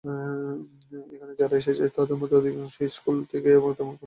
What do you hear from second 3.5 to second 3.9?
তেমন কোনো কোচিং